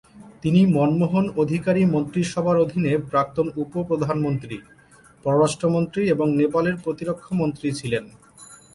তিনি 0.43 0.61
মনমোহন 0.75 1.25
অধিকারী 1.37 1.81
মন্ত্রিসভার 1.93 2.55
অধীনে 2.57 2.91
প্রাক্তন 3.09 3.47
উপ 3.55 3.71
প্রধানমন্ত্রী, 3.89 4.55
পররাষ্ট্রমন্ত্রী 5.25 6.01
এবং 6.13 6.27
নেপালের 6.39 6.75
প্রতিরক্ষা 6.83 7.33
মন্ত্রী 7.41 7.67
ছিলেন। 7.79 8.03